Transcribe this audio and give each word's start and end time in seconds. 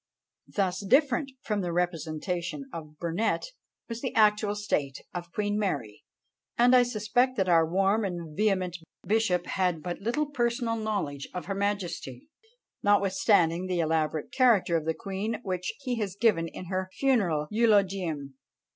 Thus 0.47 0.79
different 0.83 1.29
from 1.43 1.61
the 1.61 1.71
representation 1.71 2.67
of 2.73 2.97
Burnet 2.97 3.45
was 3.87 4.01
the 4.01 4.15
actual 4.15 4.55
state 4.55 5.03
of 5.13 5.31
Queen 5.31 5.59
Mary: 5.59 6.03
and 6.57 6.75
I 6.75 6.81
suspect 6.81 7.37
that 7.37 7.47
our 7.47 7.67
warm 7.69 8.03
and 8.03 8.35
vehement 8.35 8.77
bishop 9.05 9.45
had 9.45 9.83
but 9.83 10.01
little 10.01 10.25
personal 10.25 10.75
knowledge 10.75 11.29
of 11.35 11.45
her 11.45 11.53
majesty, 11.53 12.29
notwithstanding 12.81 13.67
the 13.67 13.79
elaborate 13.79 14.31
character 14.31 14.75
of 14.75 14.85
the 14.85 14.95
queen 14.95 15.39
which 15.43 15.71
he 15.81 15.99
has 15.99 16.15
given 16.15 16.47
in 16.47 16.65
her 16.65 16.89
funeral 16.93 17.47
eulogium. 17.51 18.33